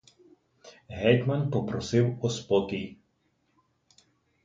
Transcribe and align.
Гетьман 0.89 1.51
попросив 1.51 2.17
о 2.25 2.29
спокій. 2.29 2.97